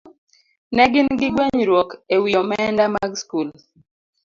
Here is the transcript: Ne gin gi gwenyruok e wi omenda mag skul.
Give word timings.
Ne 0.75 0.83
gin 0.91 1.09
gi 1.19 1.27
gwenyruok 1.35 1.89
e 2.13 2.17
wi 2.23 2.31
omenda 2.41 2.85
mag 2.95 3.11
skul. 3.21 3.47